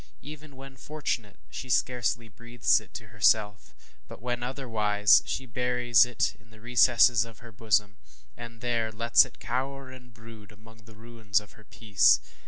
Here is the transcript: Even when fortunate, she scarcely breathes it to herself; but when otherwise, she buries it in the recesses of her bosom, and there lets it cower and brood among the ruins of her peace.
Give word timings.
Even 0.23 0.55
when 0.55 0.75
fortunate, 0.77 1.35
she 1.51 1.69
scarcely 1.69 2.27
breathes 2.27 2.79
it 2.79 2.91
to 2.95 3.09
herself; 3.09 3.75
but 4.07 4.19
when 4.19 4.41
otherwise, 4.41 5.21
she 5.27 5.45
buries 5.45 6.07
it 6.07 6.35
in 6.39 6.49
the 6.49 6.59
recesses 6.59 7.23
of 7.23 7.37
her 7.37 7.51
bosom, 7.51 7.97
and 8.35 8.61
there 8.61 8.91
lets 8.91 9.25
it 9.25 9.37
cower 9.39 9.91
and 9.91 10.11
brood 10.11 10.51
among 10.51 10.85
the 10.85 10.95
ruins 10.95 11.39
of 11.39 11.51
her 11.51 11.65
peace. 11.65 12.19